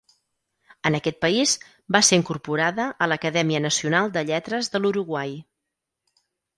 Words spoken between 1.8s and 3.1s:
va ser incorporada